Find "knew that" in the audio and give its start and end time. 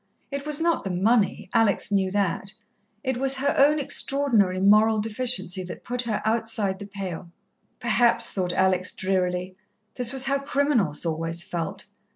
1.91-2.53